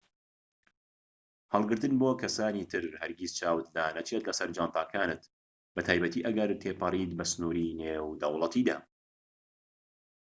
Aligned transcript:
هەڵگرتن 1.53 1.93
بۆ 2.01 2.09
کەسانی 2.21 2.69
تر 2.71 2.83
هەرگیز 3.01 3.31
چاوت 3.39 3.67
لانەچێت 3.75 4.23
لەسەر 4.29 4.49
جانتاکانت 4.57 5.21
بەتایبەتی 5.75 6.25
ئەگەر 6.27 6.49
تێپەڕیت 6.61 7.11
بە 7.19 7.25
سنوری 7.31 7.75
نێودەوڵەتیدا 7.79 8.77